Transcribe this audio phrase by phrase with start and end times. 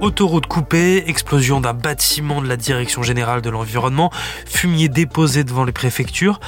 [0.00, 4.10] Autoroute coupée, explosion d'un bâtiment de la Direction générale de l'environnement,
[4.46, 6.40] fumier déposé devant les préfectures.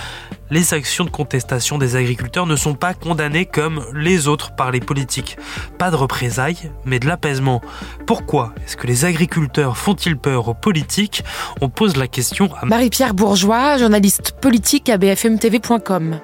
[0.51, 4.81] Les actions de contestation des agriculteurs ne sont pas condamnées comme les autres par les
[4.81, 5.37] politiques.
[5.77, 7.61] Pas de représailles, mais de l'apaisement.
[8.07, 11.23] Pourquoi est-ce que les agriculteurs font-ils peur aux politiques?
[11.61, 16.21] On pose la question à Marie-Pierre Bourgeois, journaliste politique à bfmtv.com.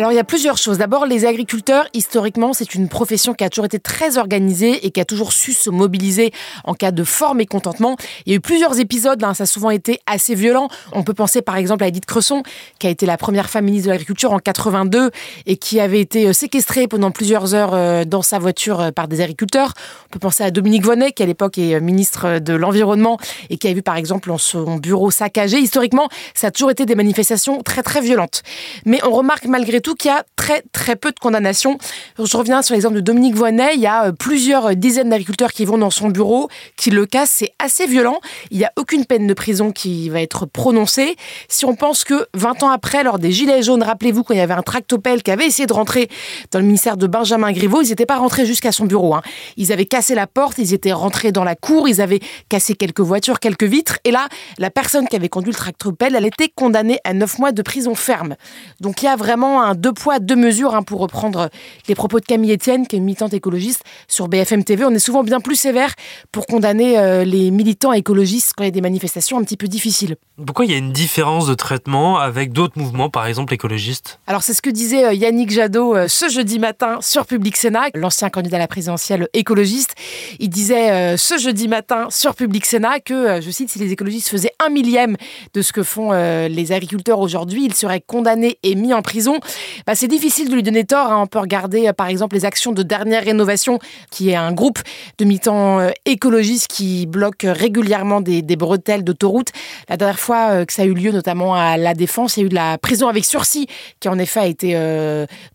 [0.00, 0.78] Alors il y a plusieurs choses.
[0.78, 4.98] D'abord, les agriculteurs, historiquement, c'est une profession qui a toujours été très organisée et qui
[4.98, 6.32] a toujours su se mobiliser
[6.64, 7.98] en cas de fort mécontentement.
[8.24, 10.68] Il y a eu plusieurs épisodes, hein, ça a souvent été assez violent.
[10.92, 12.42] On peut penser par exemple à Edith Cresson,
[12.78, 15.10] qui a été la première femme ministre de l'Agriculture en 82
[15.44, 19.06] et qui avait été euh, séquestrée pendant plusieurs heures euh, dans sa voiture euh, par
[19.06, 19.74] des agriculteurs.
[20.06, 23.18] On peut penser à Dominique Vonnet, qui à l'époque est ministre de l'Environnement
[23.50, 25.58] et qui a vu par exemple son bureau saccagé.
[25.58, 28.42] Historiquement, ça a toujours été des manifestations très très violentes.
[28.86, 31.78] Mais on remarque malgré tout y a très très peu de condamnations.
[32.18, 33.74] Je reviens sur l'exemple de Dominique Voinet.
[33.74, 37.30] Il y a euh, plusieurs dizaines d'agriculteurs qui vont dans son bureau, qui le cassent.
[37.30, 38.20] C'est assez violent.
[38.50, 41.16] Il n'y a aucune peine de prison qui va être prononcée.
[41.48, 44.42] Si on pense que 20 ans après, lors des Gilets jaunes, rappelez-vous quand il y
[44.42, 46.08] avait un tractopelle qui avait essayé de rentrer
[46.50, 49.14] dans le ministère de Benjamin Griveaux, ils n'étaient pas rentrés jusqu'à son bureau.
[49.14, 49.22] Hein.
[49.56, 53.00] Ils avaient cassé la porte, ils étaient rentrés dans la cour, ils avaient cassé quelques
[53.00, 53.98] voitures, quelques vitres.
[54.04, 54.28] Et là,
[54.58, 57.94] la personne qui avait conduit le tractopelle, elle était condamnée à 9 mois de prison
[57.94, 58.36] ferme.
[58.80, 61.48] Donc il y a vraiment un deux poids, deux mesures, hein, pour reprendre
[61.88, 64.84] les propos de Camille Etienne, qui est une militante écologiste sur BFM TV.
[64.84, 65.94] On est souvent bien plus sévère
[66.32, 69.66] pour condamner euh, les militants écologistes quand il y a des manifestations un petit peu
[69.66, 70.16] difficiles.
[70.44, 74.20] Pourquoi il y a une différence de traitement avec d'autres mouvements, par exemple écologistes?
[74.26, 77.88] Alors c'est ce que disait euh, Yannick Jadot euh, ce jeudi matin sur Public Sénat,
[77.94, 79.94] l'ancien candidat à la présidentielle écologiste.
[80.38, 84.52] Il disait ce jeudi matin sur Public Sénat que, je cite, si les écologistes faisaient
[84.64, 85.16] un millième
[85.54, 89.38] de ce que font les agriculteurs aujourd'hui, ils seraient condamnés et mis en prison.
[89.86, 91.12] Bah, c'est difficile de lui donner tort.
[91.12, 91.22] Hein.
[91.22, 93.78] On peut regarder euh, par exemple les actions de dernière rénovation,
[94.10, 94.78] qui est un groupe
[95.18, 99.48] de militants euh, écologistes qui bloquent régulièrement des, bretelles d'autoroute.
[99.88, 102.42] La dernière fois euh, que ça a eu lieu, notamment à La Défense, il y
[102.42, 103.66] a eu de la prison avec sursis
[104.00, 104.76] qui en effet a été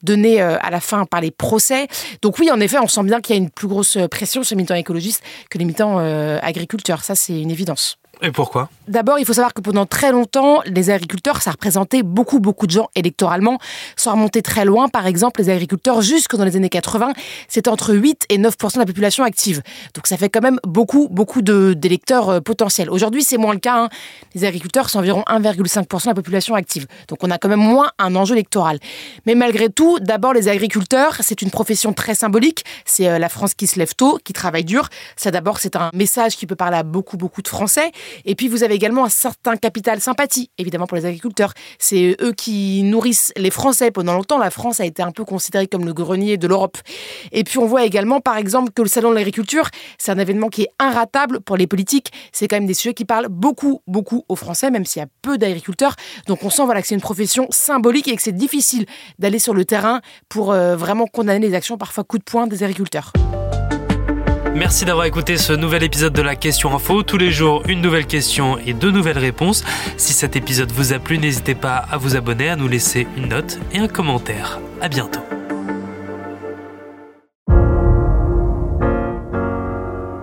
[0.03, 1.87] donnée à la fin par les procès.
[2.21, 4.55] Donc oui, en effet, on sent bien qu'il y a une plus grosse pression sur
[4.55, 5.97] les militants écologistes que les militants
[6.41, 7.03] agriculteurs.
[7.03, 7.97] Ça, c'est une évidence.
[8.21, 12.39] Et pourquoi D'abord, il faut savoir que pendant très longtemps, les agriculteurs, ça représentait beaucoup,
[12.39, 13.57] beaucoup de gens électoralement.
[13.95, 17.13] Sans remonter très loin, par exemple, les agriculteurs, jusque dans les années 80,
[17.47, 19.61] c'était entre 8 et 9% de la population active.
[19.93, 22.89] Donc ça fait quand même beaucoup, beaucoup d'électeurs euh, potentiels.
[22.89, 23.83] Aujourd'hui, c'est moins le cas.
[23.83, 23.89] Hein.
[24.35, 26.85] Les agriculteurs, c'est environ 1,5 de la population active.
[27.07, 28.79] Donc on a quand même moins un enjeu électoral.
[29.25, 32.63] Mais malgré tout, d'abord, les agriculteurs, c'est une profession très symbolique.
[32.85, 34.89] C'est euh, la France qui se lève tôt, qui travaille dur.
[35.15, 37.91] Ça, d'abord, c'est un message qui peut parler à beaucoup, beaucoup de Français.
[38.25, 41.53] Et puis, vous avez également un certain capital sympathie, évidemment, pour les agriculteurs.
[41.79, 43.91] C'est eux qui nourrissent les Français.
[43.91, 46.77] Pendant longtemps, la France a été un peu considérée comme le grenier de l'Europe.
[47.31, 50.49] Et puis, on voit également, par exemple, que le Salon de l'agriculture, c'est un événement
[50.49, 52.11] qui est inratable pour les politiques.
[52.31, 55.07] C'est quand même des sujets qui parlent beaucoup, beaucoup aux Français, même s'il y a
[55.21, 55.95] peu d'agriculteurs.
[56.27, 58.85] Donc, on sent voilà, que c'est une profession symbolique et que c'est difficile
[59.19, 62.63] d'aller sur le terrain pour euh, vraiment condamner les actions, parfois coup de poing, des
[62.63, 63.13] agriculteurs.
[64.55, 67.03] Merci d'avoir écouté ce nouvel épisode de la Question Info.
[67.03, 69.65] Tous les jours, une nouvelle question et deux nouvelles réponses.
[69.97, 73.27] Si cet épisode vous a plu, n'hésitez pas à vous abonner, à nous laisser une
[73.27, 74.61] note et un commentaire.
[74.81, 75.19] À bientôt.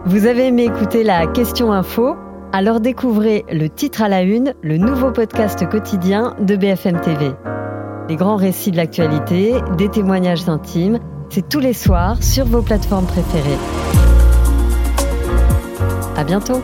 [0.07, 2.17] Vous avez aimé écouter la Question Info?
[2.53, 7.33] Alors découvrez le titre à la une, le nouveau podcast quotidien de BFM TV.
[8.09, 13.07] Les grands récits de l'actualité, des témoignages intimes, c'est tous les soirs sur vos plateformes
[13.07, 14.02] préférées.
[16.23, 16.63] À bientôt!